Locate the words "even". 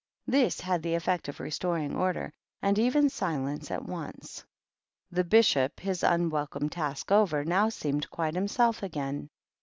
2.79-3.07